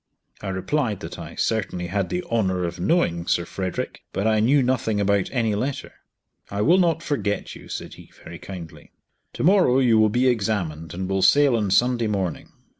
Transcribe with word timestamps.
I 0.41 0.47
replied 0.47 0.99
that 1.01 1.19
I 1.19 1.35
certainly 1.35 1.85
had 1.85 2.09
the 2.09 2.23
honour 2.23 2.63
of 2.63 2.79
knowing 2.79 3.27
Sir 3.27 3.45
Frederick, 3.45 4.01
but 4.13 4.25
I 4.25 4.39
knew 4.39 4.63
nothing 4.63 4.99
about 4.99 5.29
any 5.31 5.53
letter. 5.53 5.93
"I 6.49 6.63
will 6.63 6.79
not 6.79 7.03
forget 7.03 7.53
you," 7.55 7.67
said 7.69 7.93
he, 7.93 8.11
very 8.23 8.39
kindly. 8.39 8.93
"Tomorrow 9.31 9.77
you 9.77 9.99
will 9.99 10.09
be 10.09 10.25
examined, 10.27 10.95
and 10.95 11.07
will 11.07 11.21
sail 11.21 11.55
on 11.55 11.69
Sunday 11.69 12.07
morning." 12.07 12.49